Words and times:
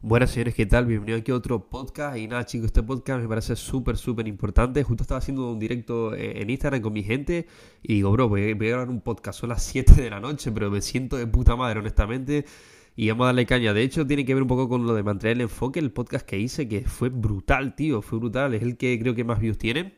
Buenas 0.00 0.30
señores, 0.30 0.54
¿qué 0.54 0.64
tal? 0.64 0.86
Bienvenido 0.86 1.18
aquí 1.18 1.32
a 1.32 1.34
otro 1.34 1.68
podcast. 1.68 2.16
Y 2.16 2.28
nada, 2.28 2.46
chicos, 2.46 2.66
este 2.66 2.84
podcast 2.84 3.20
me 3.20 3.28
parece 3.28 3.56
súper, 3.56 3.96
súper 3.96 4.28
importante. 4.28 4.84
Justo 4.84 5.02
estaba 5.02 5.18
haciendo 5.18 5.50
un 5.50 5.58
directo 5.58 6.14
eh, 6.14 6.40
en 6.40 6.50
Instagram 6.50 6.82
con 6.82 6.92
mi 6.92 7.02
gente 7.02 7.48
y 7.82 7.94
digo, 7.94 8.12
bro, 8.12 8.28
voy 8.28 8.48
a, 8.48 8.54
grabar 8.54 8.90
un 8.90 9.00
podcast. 9.00 9.40
Son 9.40 9.48
las 9.48 9.64
7 9.64 9.94
de 10.00 10.08
la 10.08 10.20
noche, 10.20 10.52
pero 10.52 10.70
me 10.70 10.82
siento 10.82 11.16
de 11.16 11.26
puta 11.26 11.56
madre, 11.56 11.80
honestamente. 11.80 12.44
Y 12.94 13.08
vamos 13.08 13.24
a 13.24 13.26
darle 13.26 13.44
caña. 13.44 13.74
De 13.74 13.82
hecho, 13.82 14.06
tiene 14.06 14.24
que 14.24 14.34
ver 14.34 14.42
un 14.44 14.48
poco 14.48 14.68
con 14.68 14.86
lo 14.86 14.94
de 14.94 15.02
mantener 15.02 15.36
el 15.36 15.40
enfoque. 15.42 15.80
El 15.80 15.90
podcast 15.90 16.24
que 16.24 16.38
hice, 16.38 16.68
que 16.68 16.82
fue 16.82 17.08
brutal, 17.08 17.74
tío. 17.74 18.00
Fue 18.00 18.20
brutal. 18.20 18.54
Es 18.54 18.62
el 18.62 18.76
que 18.76 18.96
creo 19.00 19.16
que 19.16 19.24
más 19.24 19.40
views 19.40 19.58
tiene. 19.58 19.96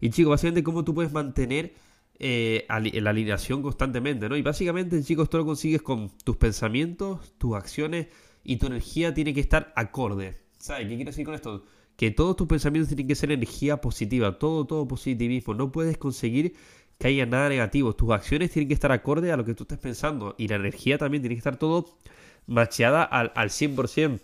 Y 0.00 0.10
chicos, 0.10 0.30
básicamente, 0.30 0.64
cómo 0.64 0.82
tú 0.84 0.92
puedes 0.92 1.12
mantener 1.12 1.72
eh, 2.18 2.66
la 2.68 3.10
alineación 3.10 3.62
constantemente, 3.62 4.28
¿no? 4.28 4.36
Y 4.36 4.42
básicamente, 4.42 5.00
chicos, 5.04 5.24
esto 5.24 5.38
lo 5.38 5.46
consigues 5.46 5.82
con 5.82 6.10
tus 6.24 6.36
pensamientos, 6.36 7.32
tus 7.38 7.54
acciones 7.54 8.08
y 8.46 8.56
tu 8.56 8.66
energía 8.66 9.12
tiene 9.14 9.34
que 9.34 9.40
estar 9.40 9.72
acorde. 9.76 10.36
¿Sabes 10.58 10.88
qué 10.88 10.96
quiero 10.96 11.10
decir 11.10 11.24
con 11.24 11.34
esto? 11.34 11.64
Que 11.96 12.10
todos 12.10 12.36
tus 12.36 12.46
pensamientos 12.46 12.88
tienen 12.88 13.08
que 13.08 13.14
ser 13.14 13.32
energía 13.32 13.80
positiva, 13.80 14.38
todo, 14.38 14.66
todo 14.66 14.86
positivismo. 14.86 15.54
No 15.54 15.72
puedes 15.72 15.98
conseguir 15.98 16.54
que 16.98 17.08
haya 17.08 17.26
nada 17.26 17.48
negativo. 17.48 17.94
Tus 17.94 18.10
acciones 18.10 18.50
tienen 18.50 18.68
que 18.68 18.74
estar 18.74 18.92
acorde 18.92 19.32
a 19.32 19.36
lo 19.36 19.44
que 19.44 19.54
tú 19.54 19.64
estés 19.64 19.78
pensando 19.78 20.34
y 20.38 20.48
la 20.48 20.56
energía 20.56 20.98
también 20.98 21.22
tiene 21.22 21.34
que 21.34 21.40
estar 21.40 21.58
todo 21.58 21.96
macheada 22.46 23.02
al, 23.02 23.32
al 23.34 23.50
100%. 23.50 24.20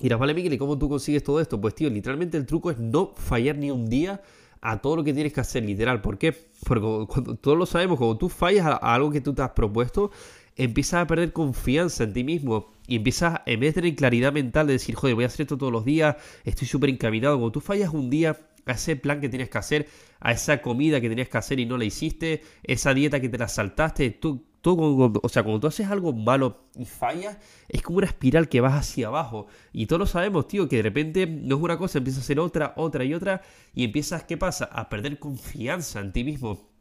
Y 0.00 0.08
vale, 0.10 0.34
Miguel, 0.34 0.52
¿y 0.52 0.58
cómo 0.58 0.78
tú 0.78 0.88
consigues 0.88 1.24
todo 1.24 1.40
esto? 1.40 1.60
Pues, 1.60 1.74
tío, 1.74 1.88
literalmente 1.88 2.36
el 2.36 2.44
truco 2.44 2.70
es 2.70 2.78
no 2.78 3.14
fallar 3.16 3.56
ni 3.56 3.70
un 3.70 3.88
día 3.88 4.20
a 4.60 4.80
todo 4.80 4.96
lo 4.96 5.04
que 5.04 5.14
tienes 5.14 5.32
que 5.32 5.40
hacer, 5.40 5.64
literal. 5.64 6.02
¿Por 6.02 6.18
qué? 6.18 6.34
Porque 6.66 7.06
cuando, 7.08 7.36
todos 7.36 7.56
lo 7.56 7.66
sabemos, 7.66 7.98
cuando 7.98 8.18
tú 8.18 8.28
fallas 8.28 8.66
a, 8.66 8.76
algo 8.76 9.10
que 9.10 9.20
tú 9.20 9.32
te 9.32 9.42
has 9.42 9.50
propuesto, 9.50 10.10
empiezas 10.56 11.02
a 11.02 11.06
perder 11.06 11.32
confianza 11.32 12.04
en 12.04 12.12
ti 12.12 12.24
mismo 12.24 12.72
y 12.86 12.96
empiezas, 12.96 13.40
en 13.46 13.60
vez 13.60 13.74
de 13.74 13.82
tener 13.82 13.96
claridad 13.96 14.32
mental 14.32 14.66
de 14.66 14.74
decir, 14.74 14.94
joder, 14.94 15.14
voy 15.14 15.24
a 15.24 15.26
hacer 15.28 15.42
esto 15.42 15.58
todos 15.58 15.72
los 15.72 15.84
días, 15.84 16.16
estoy 16.44 16.66
súper 16.66 16.90
encaminado, 16.90 17.36
cuando 17.36 17.52
tú 17.52 17.60
fallas 17.60 17.92
un 17.92 18.10
día 18.10 18.36
a 18.64 18.72
ese 18.72 18.96
plan 18.96 19.20
que 19.20 19.28
tienes 19.28 19.48
que 19.48 19.58
hacer, 19.58 19.88
a 20.20 20.32
esa 20.32 20.60
comida 20.62 21.00
que 21.00 21.08
tenías 21.08 21.28
que 21.28 21.38
hacer 21.38 21.60
y 21.60 21.66
no 21.66 21.78
la 21.78 21.84
hiciste, 21.84 22.42
esa 22.62 22.94
dieta 22.94 23.20
que 23.20 23.28
te 23.28 23.38
la 23.38 23.48
saltaste, 23.48 24.10
tú, 24.10 24.44
tú 24.60 25.12
o 25.22 25.28
sea, 25.28 25.42
cuando 25.42 25.60
tú 25.60 25.66
haces 25.68 25.88
algo 25.88 26.12
malo 26.12 26.64
y 26.76 26.84
fallas, 26.84 27.38
es 27.68 27.82
como 27.82 27.98
una 27.98 28.06
espiral 28.06 28.48
que 28.48 28.60
vas 28.60 28.74
hacia 28.74 29.06
abajo. 29.06 29.46
Y 29.72 29.86
todos 29.86 30.00
lo 30.00 30.06
sabemos, 30.06 30.48
tío, 30.48 30.68
que 30.68 30.76
de 30.76 30.82
repente 30.82 31.26
no 31.26 31.56
es 31.56 31.62
una 31.62 31.78
cosa, 31.78 31.98
empieza 31.98 32.20
a 32.20 32.24
ser 32.24 32.40
otra, 32.40 32.74
otra 32.76 33.04
y 33.04 33.14
otra, 33.14 33.42
y 33.74 33.84
empiezas, 33.84 34.24
¿qué 34.24 34.36
pasa? 34.36 34.64
A 34.64 34.88
perder 34.88 35.18
confianza 35.18 36.00
en 36.00 36.12
ti 36.12 36.24
mismo. 36.24 36.75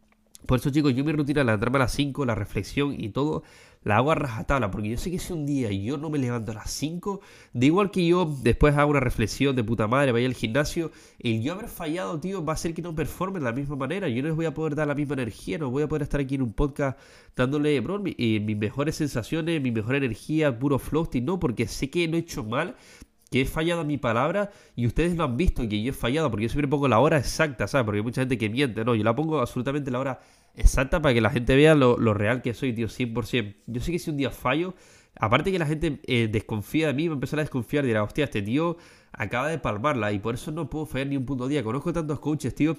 Por 0.46 0.60
eso, 0.60 0.70
chicos, 0.70 0.94
yo 0.94 1.04
mi 1.04 1.12
rutina, 1.12 1.44
levantarme 1.44 1.78
a 1.78 1.80
las 1.80 1.94
5, 1.94 2.26
la 2.26 2.36
reflexión 2.36 2.96
y 2.98 3.10
todo, 3.10 3.44
la 3.84 3.98
hago 3.98 4.12
a 4.12 4.16
rajatabla, 4.16 4.72
porque 4.72 4.90
yo 4.90 4.98
sé 4.98 5.12
que 5.12 5.20
si 5.20 5.32
un 5.32 5.46
día 5.46 5.72
yo 5.72 5.98
no 5.98 6.10
me 6.10 6.18
levanto 6.18 6.52
a 6.52 6.56
las 6.56 6.72
5, 6.72 7.22
de 7.54 7.66
igual 7.68 7.92
que 7.92 8.06
yo 8.06 8.36
después 8.42 8.76
hago 8.76 8.92
una 8.92 9.00
reflexión 9.00 9.56
de 9.56 9.64
puta 9.64 9.88
madre, 9.88 10.12
vaya 10.12 10.28
al 10.28 10.34
gimnasio, 10.34 10.92
el 11.20 11.42
yo 11.42 11.54
haber 11.54 11.68
fallado, 11.68 12.20
tío, 12.20 12.44
va 12.44 12.54
a 12.54 12.58
ser 12.58 12.74
que 12.74 12.82
no 12.82 12.96
performe 12.96 13.40
de 13.40 13.46
la 13.46 13.52
misma 13.52 13.76
manera. 13.76 14.10
Yo 14.10 14.22
no 14.22 14.30
les 14.30 14.36
voy 14.36 14.46
a 14.46 14.54
poder 14.54 14.76
dar 14.76 14.88
la 14.88 14.96
misma 14.96 15.14
energía, 15.14 15.58
no 15.58 15.70
voy 15.70 15.84
a 15.84 15.88
poder 15.88 16.02
estar 16.04 16.20
aquí 16.20 16.36
en 16.36 16.42
un 16.42 16.54
podcast 16.54 17.00
dándole, 17.36 17.80
bro, 17.80 18.02
eh, 18.06 18.40
mis 18.40 18.58
mejores 18.58 18.96
sensaciones, 18.96 19.62
mi 19.62 19.72
mejor 19.72 19.96
energía, 19.96 20.58
puro 20.58 20.80
floating, 20.80 21.24
no, 21.24 21.40
porque 21.40 21.68
sé 21.68 21.90
que 21.90 22.08
no 22.08 22.18
he 22.18 22.22
hecho 22.22 22.44
mal, 22.44 22.76
que 23.36 23.42
he 23.42 23.46
fallado 23.46 23.84
mi 23.84 23.98
palabra 23.98 24.50
y 24.78 24.88
ustedes 24.88 25.18
lo 25.18 25.26
han 25.26 25.36
visto 25.36 25.68
que 25.68 25.84
yo 25.84 25.90
he 25.90 25.94
fallado 25.94 26.32
porque 26.32 26.44
yo 26.44 26.50
siempre 26.50 26.70
pongo 26.70 26.88
la 26.88 27.00
hora 27.00 27.18
exacta, 27.18 27.68
¿sabes? 27.68 27.84
Porque 27.84 27.98
hay 27.98 28.04
mucha 28.04 28.22
gente 28.22 28.38
que 28.38 28.50
miente, 28.50 28.86
no, 28.86 28.96
yo 28.96 29.04
la 29.04 29.14
pongo 29.14 29.42
absolutamente 29.42 29.92
la 29.92 30.00
hora 30.00 30.22
exacta 30.56 31.02
para 31.02 31.14
que 31.14 31.20
la 31.20 31.30
gente 31.30 31.54
vea 31.54 31.76
lo, 31.76 31.98
real 32.14 32.42
que 32.42 32.54
soy, 32.54 32.72
tío, 32.72 32.88
100%. 32.88 33.56
Yo 33.68 33.82
sé 33.82 33.92
que 33.92 34.00
si 34.00 34.10
un 34.10 34.16
día 34.16 34.32
fallo, 34.32 34.74
aparte 35.20 35.52
que 35.52 35.60
la 35.60 35.66
gente 35.66 36.00
eh, 36.08 36.30
desconfía 36.32 36.88
de 36.88 36.94
mí, 36.94 37.10
va 37.10 37.16
a 37.16 37.16
empezar 37.16 37.40
a 37.40 37.42
desconfiar 37.42 37.84
dirá, 37.84 38.04
hostia, 38.04 38.24
este 38.24 38.42
tío 38.42 38.78
acaba 39.12 39.50
de 39.50 39.60
palmarla 39.60 40.14
y 40.14 40.20
por 40.20 40.36
eso 40.36 40.54
no 40.54 40.70
puedo 40.70 40.86
fallar 40.86 41.08
ni 41.08 41.18
un 41.18 41.26
punto 41.26 41.50
día. 41.50 41.62
Conozco 41.62 41.92
tantos 41.92 42.22
coaches, 42.22 42.56
tío, 42.56 42.78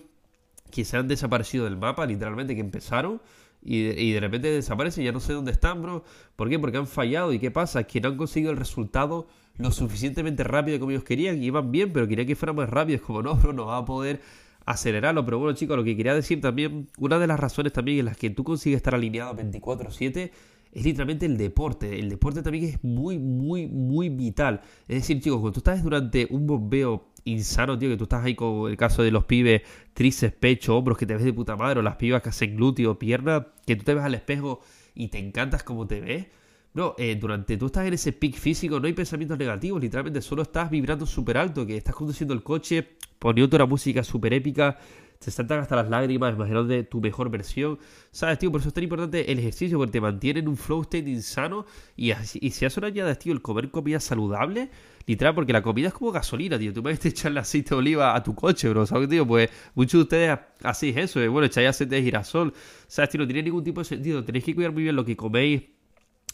que 0.71 0.87
se 0.87 0.97
han 0.97 1.07
desaparecido 1.07 1.67
del 1.67 1.77
mapa, 1.77 2.07
literalmente, 2.07 2.55
que 2.55 2.63
empezaron 2.63 3.21
y 3.69 4.13
de, 4.13 4.21
repente 4.21 4.49
desaparecen, 4.49 5.05
ya 5.05 5.11
no 5.11 5.19
sé 5.19 5.33
dónde 5.33 5.51
están, 5.51 5.83
bro. 5.83 6.05
¿Por 6.37 6.49
qué? 6.49 6.57
Porque 6.57 6.79
han 6.79 6.87
fallado. 6.87 7.33
¿Y 7.33 7.41
qué 7.41 7.51
pasa? 7.51 7.83
Que 7.83 8.01
no 8.01 8.11
han 8.11 8.17
conseguido 8.17 8.53
el 8.53 8.59
resultado 8.59 9.27
lo 9.59 9.73
suficientemente 9.73 10.45
rápido 10.45 10.79
como 10.79 10.93
ellos 10.93 11.03
querían. 11.03 11.43
Iban 11.43 11.73
bien, 11.73 11.93
pero 11.93 12.07
querían 12.07 12.29
que 12.29 12.37
fuera 12.37 12.53
más 12.53 12.71
rápido. 12.71 12.97
Es 12.97 13.03
como, 13.03 13.23
no, 13.23 13.35
bro, 13.35 13.53
no 13.53 13.67
va 13.67 13.79
a 13.79 13.85
poder 13.85 14.21
acelerarlo. 14.67 15.25
Pero 15.25 15.41
bueno, 15.41 15.57
chicos, 15.57 15.77
lo 15.77 15.83
que 15.83 15.97
quería 15.97 16.15
decir 16.15 16.41
también, 16.41 16.87
una 16.99 17.19
de 17.19 17.27
las 17.27 17.41
razones 17.41 17.73
también 17.73 17.99
en 17.99 18.05
las 18.05 18.17
que 18.17 18.31
tú 18.31 18.45
consigues 18.45 18.77
estar 18.77 18.95
alineado 18.95 19.35
24-7 19.35 20.31
es 20.73 20.85
literalmente 20.85 21.27
el 21.27 21.37
deporte. 21.37 21.99
El 21.99 22.09
deporte 22.09 22.43
también 22.43 22.67
es 22.67 22.85
muy, 22.85 23.19
muy, 23.19 23.67
muy 23.67 24.11
vital. 24.11 24.61
Es 24.87 24.97
decir, 25.03 25.21
chicos, 25.21 25.41
cuando 25.41 25.55
tú 25.55 25.59
estás 25.61 25.83
durante 25.83 26.29
un 26.31 26.47
bombeo 26.47 27.09
insano, 27.27 27.79
tío, 27.79 27.91
que 27.91 27.97
tú 27.97 28.05
estás 28.05 28.25
ahí 28.25 28.35
con 28.35 28.71
el 28.71 28.77
caso 28.77 29.03
de 29.03 29.11
los 29.11 29.25
pibes, 29.25 29.63
tríceps, 29.93 30.35
pecho, 30.35 30.77
hombros, 30.77 30.97
que 30.97 31.07
te 31.07 31.15
ves 31.15 31.25
de 31.25 31.33
puta 31.33 31.57
madre, 31.57 31.81
o 31.81 31.83
las 31.83 31.97
pibas 31.97 32.23
que 32.23 32.31
hacen 32.31 32.57
glúteo, 32.57 32.99
pierna, 32.99 33.49
que 33.67 33.77
tú 33.77 33.85
te 33.85 33.95
ves 33.95 34.05
al 34.05 34.15
espejo 34.15 34.61
y 34.95 35.09
te 35.09 35.19
encantas 35.19 35.63
como 35.63 35.87
te 35.87 36.01
ves. 36.01 36.27
No, 36.73 36.95
eh, 36.99 37.17
durante 37.17 37.57
tú 37.57 37.67
estás 37.67 37.87
en 37.87 37.95
ese 37.95 38.13
pic 38.13 38.37
físico, 38.37 38.79
no 38.81 38.87
hay 38.87 38.93
pensamientos 38.93 39.39
negativos, 39.39 39.81
literalmente 39.81 40.21
solo 40.21 40.43
estás 40.43 40.71
vibrando 40.71 41.07
súper 41.07 41.39
alto, 41.39 41.67
que 41.67 41.77
estás 41.77 41.95
conduciendo 41.95 42.35
el 42.35 42.43
coche, 42.43 42.87
poniendo 43.19 43.57
una 43.57 43.67
música 43.67 44.05
súper 44.05 44.35
épica, 44.35 44.79
te 45.19 45.31
saltan 45.31 45.61
hasta 45.61 45.77
las 45.77 45.89
lágrimas, 45.89 46.35
imaginando 46.35 46.85
tu 46.85 47.01
mejor 47.01 47.31
versión. 47.31 47.79
¿Sabes, 48.11 48.39
tío? 48.39 48.51
Por 48.51 48.61
eso 48.61 48.69
es 48.69 48.75
tan 48.75 48.85
importante 48.85 49.31
el 49.31 49.39
ejercicio, 49.39 49.79
porque 49.79 49.93
te 49.93 50.01
mantiene 50.01 50.41
en 50.41 50.49
un 50.49 50.57
flow 50.57 50.83
state 50.83 51.09
insano. 51.09 51.67
Y, 51.97 52.13
y 52.13 52.51
si 52.51 52.67
una 52.77 52.87
añada, 52.89 53.15
tío, 53.15 53.33
el 53.33 53.43
comer 53.43 53.71
comida 53.71 54.01
saludable, 54.01 54.71
literal, 55.07 55.35
porque 55.35 55.53
la 55.53 55.63
comida 55.63 55.89
es 55.89 55.95
como 55.95 56.13
gasolina, 56.13 56.59
tío. 56.59 56.73
Tú 56.73 56.83
me 56.83 56.91
ves 56.91 57.05
echarle 57.07 57.41
aceite 57.41 57.71
de 57.71 57.77
oliva 57.77 58.15
a 58.15 58.23
tu 58.23 58.35
coche, 58.35 58.69
bro. 58.69 58.87
¿Sabes, 58.87 59.09
tío? 59.09 59.27
Pues 59.27 59.51
muchos 59.75 59.99
de 59.99 60.03
ustedes 60.03 60.39
hacéis 60.63 60.97
eso, 60.97 61.21
eh. 61.21 61.29
bueno, 61.29 61.47
echáis 61.47 61.69
aceite 61.69 61.97
de 61.97 62.03
girasol. 62.03 62.53
¿Sabes, 62.87 63.11
tío? 63.11 63.21
No 63.21 63.27
tiene 63.27 63.43
ningún 63.43 63.65
tipo 63.65 63.81
de 63.81 63.85
sentido. 63.85 64.25
Tenéis 64.25 64.45
que 64.45 64.55
cuidar 64.55 64.73
muy 64.73 64.83
bien 64.83 64.97
lo 64.97 65.05
que 65.05 65.17
coméis 65.17 65.76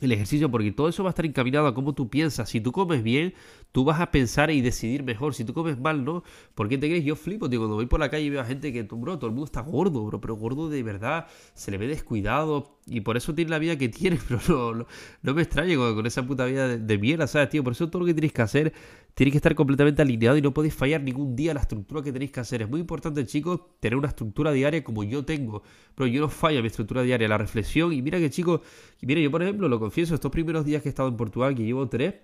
el 0.03 0.13
ejercicio, 0.13 0.51
porque 0.51 0.73
todo 0.73 0.89
eso 0.89 1.03
va 1.03 1.11
a 1.11 1.13
estar 1.13 1.27
encaminado 1.27 1.67
a 1.67 1.75
cómo 1.75 1.95
tú 1.95 2.09
piensas. 2.09 2.49
Si 2.49 2.61
tú 2.61 2.73
comes 2.73 3.03
bien, 3.03 3.35
tú 3.73 3.85
vas 3.85 4.01
a 4.01 4.11
pensar 4.11 4.51
y 4.51 4.61
decidir 4.61 5.03
mejor. 5.03 5.35
Si 5.35 5.45
tú 5.45 5.55
comes 5.55 5.79
mal, 5.79 6.05
no. 6.05 6.23
¿Por 6.55 6.69
qué 6.69 6.79
te 6.79 6.89
crees? 6.89 7.05
Yo 7.05 7.17
flipo, 7.17 7.49
tío, 7.49 7.61
cuando 7.61 7.77
voy 7.77 7.87
por 7.87 8.01
la 8.01 8.11
calle 8.11 8.25
y 8.25 8.31
veo 8.31 8.41
a 8.41 8.45
gente 8.45 8.73
que, 8.73 8.83
bro, 8.83 9.19
todo 9.19 9.29
el 9.29 9.33
mundo 9.33 9.47
está 9.47 9.61
gordo, 9.61 10.05
bro, 10.05 10.21
pero 10.21 10.37
gordo 10.37 10.69
de 10.69 10.83
verdad, 10.83 11.27
se 11.55 11.71
le 11.71 11.79
ve 11.79 11.87
descuidado. 11.87 12.79
Y 12.87 13.00
por 13.00 13.16
eso 13.16 13.32
tiene 13.32 13.50
la 13.50 13.60
vida 13.60 13.78
que 13.78 13.88
tiene, 13.88 14.19
pero 14.28 14.41
no, 14.48 14.87
no, 15.22 15.34
me 15.34 15.43
extraño 15.43 15.94
con, 15.94 16.04
esa 16.04 16.26
puta 16.26 16.44
vida 16.47 16.76
de, 16.76 16.98
mierda, 16.98 17.26
¿sabes, 17.26 17.48
tío? 17.48 17.62
Por 17.62 17.75
eso 17.75 17.88
todo 17.88 18.00
lo 18.00 18.06
que 18.06 18.15
tienes 18.15 18.32
que 18.32 18.43
hacer, 18.43 18.72
tiene 19.15 19.31
que 19.31 19.38
estar 19.38 19.54
completamente 19.54 20.03
alineado 20.03 20.37
y 20.37 20.43
no 20.43 20.53
podéis 20.53 20.75
fallar 20.75 21.00
ningún 21.00 21.37
día 21.37 21.54
la 21.54 21.60
estructura 21.60 22.03
que 22.03 22.12
tenéis 22.12 22.32
que 22.32 22.41
hacer. 22.41 22.62
Es 22.62 22.69
muy 22.69 22.81
importante, 22.81 23.25
chicos, 23.25 23.60
tener 23.78 23.97
una 23.97 24.09
estructura 24.09 24.50
diaria 24.50 24.82
como 24.82 25.04
yo 25.04 25.25
tengo. 25.25 25.62
Pero 25.94 26.09
yo 26.09 26.21
no 26.22 26.28
fallo 26.28 26.60
mi 26.60 26.66
estructura 26.66 27.03
diaria, 27.03 27.28
la 27.28 27.38
reflexión. 27.38 27.92
Y 27.92 28.03
mira 28.03 28.19
que, 28.19 28.31
chicos, 28.31 28.62
mira, 29.00 29.21
yo 29.21 29.31
por 29.31 29.42
ejemplo, 29.42 29.69
lo 29.69 29.78
confieso, 29.78 30.15
estos 30.15 30.32
primeros 30.32 30.65
días 30.65 30.82
que 30.82 30.88
he 30.88 30.91
estado 30.91 31.09
en 31.09 31.16
Portugal, 31.16 31.54
que 31.54 31.62
llevo 31.62 31.88
tres, 31.88 32.15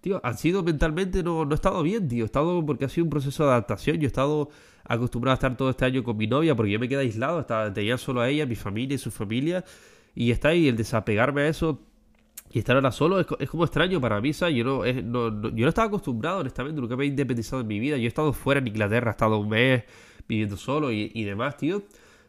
tío, 0.00 0.20
han 0.24 0.36
sido 0.36 0.64
mentalmente, 0.64 1.22
no, 1.22 1.44
no 1.44 1.52
he 1.52 1.54
estado 1.54 1.80
bien, 1.84 2.08
tío. 2.08 2.24
He 2.24 2.26
estado 2.26 2.64
porque 2.66 2.86
ha 2.86 2.88
sido 2.88 3.04
un 3.04 3.10
proceso 3.10 3.44
de 3.44 3.50
adaptación. 3.50 3.98
Yo 3.98 4.04
he 4.04 4.06
estado 4.08 4.50
acostumbrado 4.82 5.32
a 5.32 5.34
estar 5.34 5.56
todo 5.56 5.70
este 5.70 5.84
año 5.84 6.02
con 6.02 6.16
mi 6.16 6.26
novia 6.26 6.56
porque 6.56 6.72
yo 6.72 6.80
me 6.80 6.88
quedé 6.88 7.02
aislado, 7.02 7.40
estaba, 7.40 7.72
tenía 7.72 7.98
solo 7.98 8.20
a 8.20 8.28
ella, 8.28 8.46
mi 8.46 8.56
familia 8.56 8.96
y 8.96 8.98
su 8.98 9.12
familia. 9.12 9.64
Y 10.20 10.32
está 10.32 10.48
ahí 10.48 10.66
el 10.66 10.76
desapegarme 10.76 11.42
a 11.42 11.48
eso 11.48 11.80
y 12.50 12.58
estar 12.58 12.74
ahora 12.74 12.90
solo 12.90 13.20
es, 13.20 13.48
como 13.48 13.62
extraño 13.62 14.00
para 14.00 14.20
mí, 14.20 14.32
¿sabes? 14.32 14.56
Yo 14.56 14.64
no, 14.64 14.84
yo 14.84 15.64
no 15.64 15.68
estaba 15.68 15.86
acostumbrado, 15.86 16.40
honestamente, 16.40 16.80
nunca 16.80 16.96
me 16.96 17.04
he 17.04 17.06
independizado 17.06 17.62
en 17.62 17.68
mi 17.68 17.78
vida. 17.78 17.96
Yo 17.98 18.02
he 18.02 18.08
estado 18.08 18.32
fuera 18.32 18.58
en 18.58 18.66
Inglaterra, 18.66 19.10
he 19.10 19.12
estado 19.12 19.38
un 19.38 19.48
mes 19.48 19.84
viviendo 20.26 20.56
solo 20.56 20.90
y, 20.90 21.12
y 21.14 21.22
demás, 21.22 21.56
tío. 21.56 21.84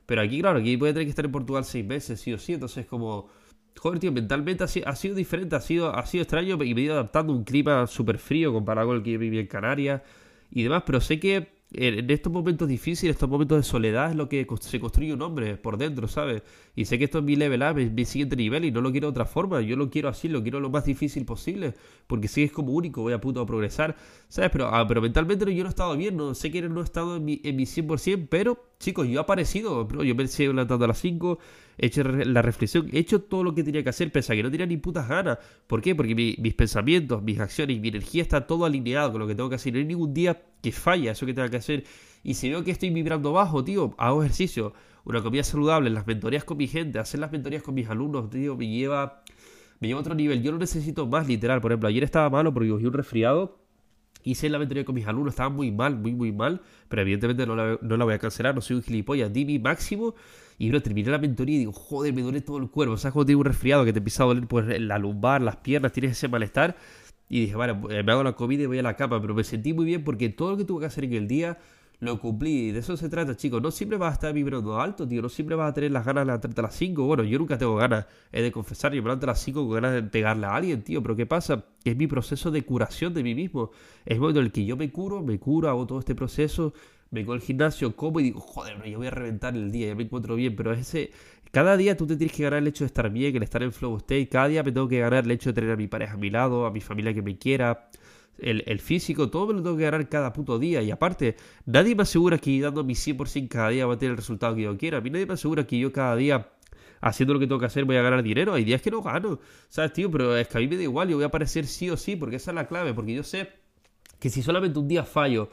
Pero 0.06 0.22
aquí, 0.22 0.40
claro, 0.40 0.60
aquí 0.60 0.76
voy 0.76 0.90
a 0.90 0.94
tener 0.94 1.08
que 1.08 1.10
estar 1.10 1.26
en 1.26 1.32
Portugal 1.32 1.66
seis 1.66 1.84
meses, 1.84 2.22
sí 2.22 2.32
o 2.32 2.38
sí. 2.38 2.54
Entonces, 2.54 2.86
como, 2.86 3.28
joder, 3.76 3.98
tío, 3.98 4.12
mentalmente 4.12 4.64
ha 4.64 4.68
sido, 4.68 4.88
ha 4.88 4.96
sido 4.96 5.16
diferente, 5.16 5.56
ha 5.56 5.62
sido, 5.62 5.90
ha 5.92 6.06
sido 6.06 6.22
extraño 6.22 6.64
y 6.64 6.76
me 6.76 6.82
he 6.82 6.84
ido 6.84 6.94
adaptando 6.94 7.34
a 7.34 7.38
un 7.38 7.44
clima 7.44 7.88
súper 7.88 8.20
frío 8.20 8.54
comparado 8.54 8.90
con 8.90 8.98
el 8.98 9.04
que 9.04 9.14
yo 9.14 9.18
vivía 9.18 9.42
en 9.42 9.48
Canarias 9.48 10.04
y 10.52 10.62
demás. 10.62 10.84
Pero 10.86 11.02
sé 11.02 11.20
que 11.20 11.59
en 11.72 12.10
estos 12.10 12.34
momentos 12.34 12.68
difíciles, 12.68 13.16
estos 13.16 13.30
momentos 13.30 13.60
de 13.60 13.64
soledad, 13.64 14.10
es 14.10 14.16
lo 14.16 14.28
que 14.28 14.48
se 14.60 14.80
construye 14.80 15.14
un 15.14 15.22
hombre 15.22 15.56
por 15.56 15.78
dentro, 15.78 16.08
¿sabes? 16.08 16.42
Y 16.76 16.86
sé 16.86 16.98
que 16.98 17.04
esto 17.04 17.20
es 17.20 17.24
mi 17.24 17.36
level 17.36 17.62
up, 17.62 17.78
es 17.78 17.92
mi 17.92 18.06
siguiente 18.06 18.36
nivel 18.36 18.66
y 18.66 18.72
no 18.72 18.82
lo 18.82 18.92
quiero 18.92 19.08
de 19.08 19.12
otra 19.12 19.26
forma. 19.26 19.62
Yo 19.62 19.76
lo 19.76 19.90
quiero 19.92 20.10
así, 20.10 20.28
lo 20.30 20.42
quiero 20.42 20.60
lo 20.60 20.72
más 20.72 20.86
difícil 20.86 21.26
posible, 21.26 21.76
porque 22.08 22.28
si 22.28 22.44
es 22.44 22.52
como 22.52 22.72
único, 22.72 23.04
voy 23.04 23.14
a 23.14 23.22
puto 23.22 23.42
a 23.42 23.46
progresar, 23.46 23.96
¿sabes? 24.30 24.50
Pero, 24.50 24.74
ah, 24.74 24.88
pero 24.88 25.02
mentalmente 25.02 25.46
yo 25.54 25.64
no 25.64 25.70
he 25.70 25.72
estado 25.72 25.96
bien, 25.96 26.18
no 26.18 26.34
sé 26.34 26.50
que 26.50 26.62
no 26.64 26.82
he 26.82 26.84
estado 26.84 27.18
en 27.18 27.26
mi, 27.26 27.40
en 27.44 27.56
mi 27.56 27.66
100%, 27.66 28.28
pero 28.30 28.70
chicos, 28.80 29.08
yo 29.08 29.20
he 29.20 29.22
aparecido, 29.22 29.86
bro, 29.86 30.04
yo 30.04 30.16
me 30.16 30.24
he 30.24 30.48
levantando 30.48 30.86
a 30.86 30.88
las 30.88 31.00
5, 31.00 31.38
he 31.78 31.86
hecho 31.86 32.04
la 32.04 32.42
reflexión, 32.42 32.90
he 32.92 32.98
hecho 32.98 33.22
todo 33.22 33.44
lo 33.44 33.54
que 33.54 33.64
tenía 33.64 33.84
que 33.84 33.90
hacer, 33.90 34.12
pese 34.12 34.34
a 34.34 34.36
que 34.36 34.42
no 34.42 34.50
tenía 34.50 34.66
ni 34.66 34.78
putas 34.78 35.08
ganas. 35.08 35.38
¿Por 35.68 35.82
qué? 35.82 35.94
Porque 35.94 36.16
mis 36.16 36.54
pensamientos, 36.56 37.22
mis 37.22 37.40
acciones, 37.40 37.80
mi 37.80 37.90
energía 37.90 38.24
está 38.24 38.48
todo 38.48 38.66
alineado 38.66 39.12
con 39.12 39.22
lo 39.22 39.28
que 39.28 39.36
tengo 39.36 39.50
que 39.50 39.56
hacer. 39.56 39.74
No 39.74 39.80
hay 39.80 39.86
ningún 39.86 40.14
día 40.14 40.42
que 40.62 40.72
falla 40.72 41.12
eso 41.12 41.26
que 41.26 41.34
tenga 41.34 41.50
que 41.50 41.58
hacer. 41.58 41.84
Y 42.24 42.34
si 42.34 42.50
veo 42.50 42.64
que 42.64 42.72
estoy 42.72 42.90
vibrando 42.90 43.34
bajo, 43.34 43.64
tío, 43.64 43.94
hago 43.98 44.24
ejercicio, 44.24 44.74
una 45.06 45.22
comida 45.22 45.44
saludable, 45.44 45.90
las 45.90 46.06
mentorías 46.06 46.44
con 46.44 46.58
mi 46.58 46.68
gente, 46.68 47.00
hacer 47.00 47.20
las 47.20 47.32
mentorías 47.32 47.64
con 47.64 47.76
mis 47.76 47.90
alumnos, 47.90 48.30
tío, 48.30 48.56
me 48.58 48.68
lleva, 48.68 49.24
me 49.80 49.88
lleva 49.88 50.00
a 50.00 50.02
otro 50.02 50.16
nivel. 50.16 50.44
Yo 50.44 50.52
no 50.52 50.58
necesito 50.58 51.08
más, 51.08 51.28
literal. 51.28 51.62
Por 51.62 51.72
ejemplo, 51.72 51.90
ayer 51.90 52.04
estaba 52.04 52.30
malo 52.30 52.54
porque 52.54 52.70
cogí 52.70 52.86
un 52.86 52.94
resfriado 52.94 53.60
Hice 54.24 54.50
la 54.50 54.60
mentoría 54.60 54.84
con 54.84 54.96
mis 54.96 55.08
alumnos, 55.08 55.32
estaban 55.32 55.54
muy 55.54 55.72
mal, 55.72 55.96
muy, 55.96 56.14
muy 56.14 56.34
mal, 56.34 56.62
pero 56.90 57.02
evidentemente 57.04 57.46
no 57.46 57.56
la, 57.56 57.80
no 57.82 57.96
la 57.96 58.04
voy 58.04 58.14
a 58.14 58.20
cancelar, 58.20 58.54
no 58.54 58.60
soy 58.60 58.76
un 58.76 58.84
gilipollas, 58.84 59.32
di 59.32 59.46
mi 59.46 59.60
máximo 59.60 60.14
y 60.58 60.70
bueno, 60.70 60.84
terminé 60.84 61.10
la 61.10 61.20
mentoría 61.20 61.56
y 61.56 61.60
digo, 61.60 61.72
joder, 61.72 62.14
me 62.14 62.22
duele 62.22 62.42
todo 62.42 62.58
el 62.58 62.70
cuerpo, 62.70 62.98
¿sabes 62.98 63.14
cuando 63.14 63.28
tienes 63.28 63.40
un 63.40 63.46
resfriado 63.46 63.86
que 63.86 63.94
te 63.94 64.00
empieza 64.00 64.24
a 64.24 64.26
doler 64.26 64.46
pues, 64.46 64.82
la 64.82 64.98
lumbar, 64.98 65.42
las 65.42 65.56
piernas, 65.58 65.94
tienes 65.94 66.12
ese 66.12 66.28
malestar? 66.28 66.76
Y 67.30 67.42
dije, 67.42 67.56
vale, 67.56 67.76
pues, 67.76 68.04
me 68.04 68.12
hago 68.12 68.24
la 68.24 68.34
comida 68.34 68.64
y 68.64 68.66
voy 68.66 68.80
a 68.80 68.84
la 68.84 68.96
cama, 68.96 69.22
pero 69.22 69.34
me 69.34 69.44
sentí 69.44 69.72
muy 69.72 69.86
bien 69.86 70.04
porque 70.04 70.30
todo 70.30 70.52
lo 70.52 70.58
que 70.58 70.66
tuve 70.66 70.82
que 70.82 70.86
hacer 70.88 71.04
en 71.06 71.14
el 71.14 71.28
día 71.28 71.58
lo 72.00 72.20
cumplí. 72.20 72.72
De 72.72 72.80
eso 72.80 72.96
se 72.98 73.10
trata, 73.10 73.36
chicos. 73.36 73.62
No 73.62 73.72
siempre 73.72 73.98
vas 73.98 74.12
a 74.12 74.14
estar 74.14 74.34
vibrando 74.34 74.80
alto, 74.80 75.08
tío. 75.08 75.22
No 75.22 75.30
siempre 75.30 75.56
vas 75.56 75.70
a 75.70 75.74
tener 75.74 75.92
las 75.92 76.06
ganas 76.06 76.22
de 76.22 76.26
levantarte 76.28 76.62
a 76.62 76.64
las 76.64 76.76
5. 76.76 77.04
Bueno, 77.04 77.24
yo 77.24 77.38
nunca 77.38 77.58
tengo 77.58 77.76
ganas, 77.76 78.06
he 78.32 78.42
de 78.42 78.52
confesar. 78.52 78.94
Yo 78.94 79.02
me 79.02 79.08
levanto 79.08 79.26
a 79.26 79.28
las 79.28 79.42
5 79.42 79.66
con 79.66 79.74
ganas 79.74 79.94
de 79.94 80.04
pegarle 80.04 80.46
a 80.48 80.56
alguien, 80.56 80.82
tío. 80.84 81.02
Pero 81.02 81.16
¿qué 81.16 81.26
pasa? 81.26 81.66
Es 81.84 81.96
mi 81.96 82.08
proceso 82.08 82.52
de 82.52 82.64
curación 82.64 83.14
de 83.14 83.24
mí 83.24 83.36
mismo. 83.36 83.72
Es 84.06 84.18
momento 84.18 84.40
en 84.40 84.46
el 84.48 84.52
que 84.52 84.66
yo 84.66 84.78
me 84.78 84.92
curo, 84.92 85.22
me 85.22 85.40
curo, 85.40 85.70
hago 85.70 85.86
todo 85.86 86.00
este 86.00 86.16
proceso. 86.16 86.74
Vengo 87.12 87.34
al 87.34 87.42
gimnasio, 87.42 87.96
como 87.96 88.20
y 88.20 88.24
digo, 88.24 88.40
joder, 88.40 88.84
yo 88.88 89.00
voy 89.00 89.08
a 89.08 89.12
reventar 89.12 89.56
el 89.56 89.72
día, 89.72 89.88
ya 89.88 89.96
me 89.96 90.04
encuentro 90.04 90.36
bien. 90.36 90.56
Pero 90.56 90.72
ese. 90.74 91.12
Cada 91.52 91.78
día 91.78 91.98
tú 91.98 92.06
te 92.06 92.16
tienes 92.16 92.36
que 92.36 92.44
ganar 92.44 92.60
el 92.60 92.68
hecho 92.68 92.84
de 92.84 92.88
estar 92.88 93.10
bien, 93.10 93.36
el 93.36 93.44
estar 93.44 93.64
en 93.64 93.72
flow 93.72 93.98
state. 93.98 94.30
Cada 94.30 94.48
día 94.48 94.64
me 94.64 94.72
tengo 94.72 94.88
que 94.88 95.00
ganar 95.00 95.26
el 95.26 95.32
hecho 95.32 95.50
de 95.50 95.54
tener 95.54 95.72
a 95.72 95.76
mi 95.76 95.88
pareja 95.88 96.14
a 96.14 96.18
mi 96.18 96.30
lado, 96.30 96.66
a 96.66 96.72
mi 96.72 96.82
familia 96.82 97.14
que 97.14 97.22
me 97.22 97.38
quiera 97.38 97.90
el, 98.42 98.80
físico, 98.80 99.30
todo 99.30 99.48
me 99.48 99.54
lo 99.54 99.64
tengo 99.64 99.78
que 99.78 99.84
ganar 99.84 100.08
cada 100.10 100.34
puto 100.34 100.60
día. 100.60 100.82
Y 100.82 100.92
aparte, 100.92 101.36
nadie 101.66 101.96
me 101.96 102.04
asegura 102.04 102.38
que 102.38 102.60
dando 102.62 102.84
mi 102.84 102.94
100% 102.94 103.48
cada 103.48 103.70
día 103.70 103.86
va 103.86 103.96
a 103.96 103.98
tener 103.98 104.12
el 104.12 104.18
resultado 104.18 104.56
que 104.56 104.64
yo 104.64 104.78
quiera. 104.78 105.00
A 105.00 105.02
mí 105.02 105.10
nadie 105.10 105.26
me 105.26 105.34
asegura 105.34 105.66
que 105.66 105.78
yo 105.78 105.92
cada 105.92 106.16
día, 106.16 106.50
haciendo 107.02 107.34
lo 107.34 107.40
que 107.40 107.48
tengo 107.48 107.60
que 107.60 107.66
hacer, 107.66 107.86
voy 107.86 107.98
a 107.98 108.02
ganar 108.02 108.24
dinero. 108.24 108.54
Hay 108.54 108.64
días 108.64 108.82
que 108.82 108.92
no 108.92 109.02
gano, 109.02 109.40
¿sabes, 109.70 109.94
tío? 109.94 110.10
Pero 110.12 110.36
es 110.38 110.48
que 110.48 110.58
a 110.58 110.62
mí 110.62 110.68
me 110.68 110.78
da 110.78 110.84
igual, 110.84 111.10
yo 111.10 111.18
voy 111.18 111.24
a 111.24 111.28
aparecer 111.28 111.66
sí 111.66 111.90
o 111.90 111.98
sí, 111.98 112.16
porque 112.16 112.38
esa 112.38 112.52
es 112.52 112.56
la 112.56 112.68
clave. 112.68 112.94
Porque 112.94 113.14
yo 113.14 113.24
sé 113.24 113.50
que 114.20 114.30
si 114.30 114.42
solamente 114.42 114.80
un 114.80 114.88
día 114.88 115.04
fallo, 115.04 115.50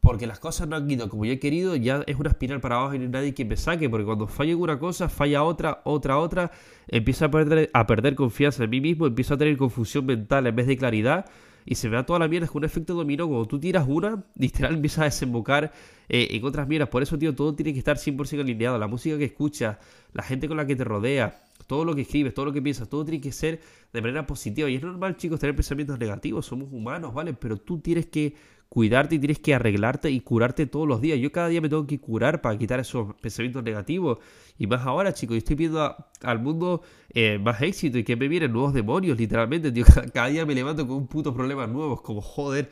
porque 0.00 0.26
las 0.26 0.38
cosas 0.38 0.66
no 0.68 0.76
han 0.76 0.90
ido 0.90 1.08
como 1.08 1.24
yo 1.24 1.32
he 1.32 1.38
querido, 1.38 1.76
ya 1.76 2.02
es 2.06 2.16
una 2.16 2.30
espiral 2.30 2.60
para 2.60 2.76
abajo 2.76 2.94
y 2.94 2.98
no 2.98 3.04
hay 3.04 3.10
nadie 3.10 3.34
que 3.34 3.44
me 3.44 3.56
saque, 3.56 3.88
porque 3.90 4.06
cuando 4.06 4.26
falla 4.26 4.56
una 4.56 4.78
cosa, 4.78 5.08
falla 5.08 5.42
otra, 5.42 5.82
otra, 5.84 6.18
otra, 6.18 6.50
empiezo 6.88 7.26
a 7.26 7.30
perder, 7.30 7.70
a 7.72 7.86
perder 7.86 8.14
confianza 8.14 8.64
en 8.64 8.70
mí 8.70 8.80
mismo, 8.80 9.06
empiezo 9.06 9.34
a 9.34 9.36
tener 9.38 9.56
confusión 9.56 10.06
mental 10.06 10.46
en 10.46 10.56
vez 10.56 10.66
de 10.66 10.76
claridad, 10.76 11.26
y 11.64 11.74
se 11.74 11.88
vea 11.88 12.04
toda 12.04 12.18
la 12.18 12.28
mierda, 12.28 12.46
es 12.46 12.54
un 12.54 12.64
efecto 12.64 12.94
dominó. 12.94 13.28
Cuando 13.28 13.46
tú 13.46 13.58
tiras 13.58 13.86
una, 13.86 14.24
literal 14.36 14.74
empieza 14.74 15.02
a 15.02 15.04
desembocar 15.04 15.72
eh, 16.08 16.28
en 16.30 16.44
otras 16.44 16.66
mierdas. 16.66 16.88
Por 16.88 17.02
eso, 17.02 17.18
tío, 17.18 17.34
todo 17.34 17.54
tiene 17.54 17.72
que 17.72 17.78
estar 17.78 17.96
100% 17.96 18.40
alineado. 18.40 18.78
La 18.78 18.86
música 18.86 19.18
que 19.18 19.26
escuchas, 19.26 19.78
la 20.12 20.22
gente 20.22 20.48
con 20.48 20.56
la 20.56 20.66
que 20.66 20.76
te 20.76 20.84
rodea, 20.84 21.42
todo 21.66 21.84
lo 21.84 21.94
que 21.94 22.02
escribes, 22.02 22.34
todo 22.34 22.46
lo 22.46 22.52
que 22.52 22.62
piensas, 22.62 22.88
todo 22.88 23.04
tiene 23.04 23.20
que 23.20 23.32
ser 23.32 23.60
de 23.92 24.00
manera 24.00 24.26
positiva. 24.26 24.68
Y 24.68 24.76
es 24.76 24.82
normal, 24.82 25.16
chicos, 25.16 25.40
tener 25.40 25.54
pensamientos 25.54 25.98
negativos. 25.98 26.46
Somos 26.46 26.68
humanos, 26.72 27.14
¿vale? 27.14 27.34
Pero 27.34 27.56
tú 27.58 27.78
tienes 27.80 28.06
que 28.06 28.34
cuidarte 28.70 29.16
y 29.16 29.18
tienes 29.18 29.40
que 29.40 29.52
arreglarte 29.52 30.10
y 30.10 30.20
curarte 30.20 30.64
todos 30.64 30.86
los 30.86 31.00
días. 31.00 31.18
Yo 31.18 31.32
cada 31.32 31.48
día 31.48 31.60
me 31.60 31.68
tengo 31.68 31.86
que 31.86 32.00
curar 32.00 32.40
para 32.40 32.56
quitar 32.56 32.78
esos 32.80 33.14
pensamientos 33.16 33.64
negativos. 33.64 34.18
Y 34.58 34.66
más 34.68 34.86
ahora, 34.86 35.12
chicos, 35.12 35.34
yo 35.34 35.38
estoy 35.38 35.56
viendo 35.56 35.96
al 36.22 36.38
mundo 36.38 36.82
eh, 37.12 37.38
más 37.38 37.60
éxito 37.62 37.98
y 37.98 38.04
que 38.04 38.14
me 38.14 38.28
vienen 38.28 38.52
nuevos 38.52 38.72
demonios, 38.72 39.18
literalmente. 39.18 39.72
Tío, 39.72 39.84
cada 40.14 40.28
día 40.28 40.46
me 40.46 40.54
levanto 40.54 40.86
con 40.86 40.98
un 40.98 41.08
puto 41.08 41.34
problema 41.34 41.66
nuevo. 41.66 42.00
como, 42.00 42.20
joder, 42.20 42.70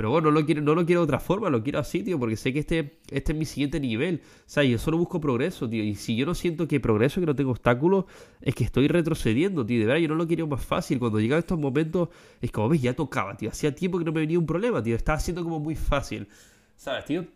pero 0.00 0.08
bueno, 0.08 0.30
no 0.30 0.40
lo 0.40 0.46
quiero, 0.46 0.62
no 0.62 0.74
lo 0.74 0.86
quiero 0.86 1.02
de 1.02 1.04
otra 1.04 1.20
forma, 1.20 1.50
lo 1.50 1.62
quiero 1.62 1.78
así, 1.78 2.02
tío, 2.02 2.18
porque 2.18 2.34
sé 2.34 2.54
que 2.54 2.60
este, 2.60 3.00
este 3.10 3.32
es 3.32 3.38
mi 3.38 3.44
siguiente 3.44 3.78
nivel. 3.78 4.22
O 4.24 4.42
sea, 4.46 4.64
yo 4.64 4.78
solo 4.78 4.96
busco 4.96 5.20
progreso, 5.20 5.68
tío. 5.68 5.84
Y 5.84 5.94
si 5.94 6.16
yo 6.16 6.24
no 6.24 6.34
siento 6.34 6.66
que 6.66 6.80
progreso, 6.80 7.20
que 7.20 7.26
no 7.26 7.36
tengo 7.36 7.50
obstáculos, 7.50 8.06
es 8.40 8.54
que 8.54 8.64
estoy 8.64 8.88
retrocediendo, 8.88 9.66
tío. 9.66 9.78
De 9.78 9.84
verdad, 9.84 10.00
yo 10.00 10.08
no 10.08 10.14
lo 10.14 10.26
quiero 10.26 10.46
más 10.46 10.64
fácil. 10.64 10.98
Cuando 10.98 11.20
llegan 11.20 11.40
estos 11.40 11.58
momentos, 11.58 12.08
es 12.40 12.50
como, 12.50 12.70
ves, 12.70 12.80
ya 12.80 12.94
tocaba, 12.94 13.36
tío. 13.36 13.50
Hacía 13.50 13.74
tiempo 13.74 13.98
que 13.98 14.06
no 14.06 14.12
me 14.12 14.20
venía 14.20 14.38
un 14.38 14.46
problema, 14.46 14.82
tío. 14.82 14.96
Estaba 14.96 15.20
siendo 15.20 15.44
como 15.44 15.60
muy 15.60 15.74
fácil. 15.74 16.28
¿Sabes, 16.76 17.04
tío? 17.04 17.26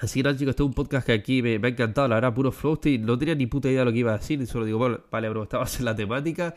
Así 0.00 0.20
que 0.20 0.22
nada, 0.24 0.38
chicos, 0.38 0.52
este 0.52 0.62
es 0.62 0.66
un 0.68 0.72
podcast 0.72 1.04
que 1.06 1.12
aquí 1.12 1.42
me, 1.42 1.56
ha 1.56 1.68
encantado, 1.68 2.08
la 2.08 2.14
verdad, 2.14 2.32
puro 2.32 2.50
flow. 2.50 2.80
No 3.00 3.18
tenía 3.18 3.34
ni 3.34 3.44
puta 3.44 3.68
idea 3.68 3.80
de 3.80 3.84
lo 3.84 3.92
que 3.92 3.98
iba 3.98 4.14
a 4.14 4.16
decir, 4.16 4.40
y 4.40 4.46
solo 4.46 4.64
digo, 4.64 4.78
bueno, 4.78 5.00
vale, 5.10 5.28
bro, 5.28 5.42
esta 5.42 5.58
va 5.58 5.64
a 5.64 5.66
ser 5.66 5.82
la 5.82 5.94
temática 5.94 6.54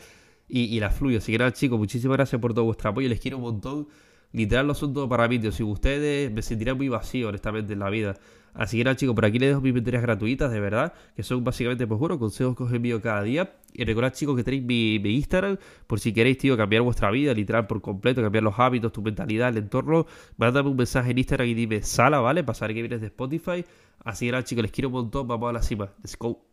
y, 0.47 0.73
y 0.73 0.79
la 0.79 0.89
fluyo. 0.89 1.17
Así 1.17 1.33
que 1.33 1.37
nada, 1.37 1.51
chicos, 1.51 1.77
muchísimas 1.77 2.15
gracias 2.15 2.39
por 2.39 2.53
todo 2.53 2.63
vuestro 2.63 2.91
apoyo. 2.91 3.09
Les 3.09 3.19
quiero 3.19 3.35
un 3.35 3.43
montón 3.43 3.87
literal 4.33 4.67
lo 4.67 4.73
todo 4.73 5.07
para 5.07 5.27
mí, 5.27 5.39
tío. 5.39 5.51
Si 5.51 5.63
ustedes 5.63 6.31
me 6.31 6.41
sentiría 6.41 6.75
muy 6.75 6.89
vacío, 6.89 7.29
honestamente, 7.29 7.73
en 7.73 7.79
la 7.79 7.89
vida. 7.89 8.15
Así 8.53 8.77
que 8.77 8.83
nada, 8.83 8.95
chicos, 8.95 9.15
por 9.15 9.25
aquí 9.25 9.39
les 9.39 9.49
dejo 9.49 9.61
mis 9.61 9.73
mentorías 9.73 10.03
gratuitas, 10.03 10.51
de 10.51 10.59
verdad, 10.59 10.93
que 11.15 11.23
son 11.23 11.43
básicamente, 11.43 11.87
pues 11.87 11.99
bueno, 11.99 12.19
consejos 12.19 12.55
que 12.55 12.63
os 12.63 12.71
envío 12.71 13.01
cada 13.01 13.23
día. 13.23 13.55
Y 13.73 13.83
recordad, 13.83 14.13
chicos, 14.13 14.35
que 14.35 14.43
tenéis 14.43 14.63
mi, 14.63 14.95
Instagram, 14.95 15.57
por 15.87 15.99
si 15.99 16.13
queréis, 16.13 16.37
tío, 16.37 16.55
cambiar 16.55 16.83
vuestra 16.83 17.09
vida, 17.09 17.33
literal, 17.33 17.65
por 17.65 17.81
completo, 17.81 18.21
cambiar 18.21 18.43
los 18.43 18.59
hábitos, 18.59 18.91
tu 18.91 19.01
mentalidad, 19.01 19.49
el 19.49 19.57
entorno. 19.57 20.05
Mándame 20.37 20.69
un 20.69 20.77
mensaje 20.77 21.11
en 21.11 21.17
Instagram 21.17 21.47
y 21.47 21.53
dime 21.55 21.81
sala, 21.81 22.19
¿vale? 22.19 22.43
Saber 22.53 22.75
que 22.75 22.81
vienes 22.81 23.01
de 23.01 23.07
Spotify. 23.07 23.65
Así 24.03 24.27
que 24.27 24.31
nada, 24.31 24.43
chicos, 24.43 24.61
les 24.61 24.71
quiero 24.71 24.89
un 24.89 24.93
montón, 24.93 25.27
vamos 25.27 25.49
a 25.49 25.53
la 25.53 25.61
cima. 25.63 25.91
Let's 26.03 26.17
go. 26.17 26.52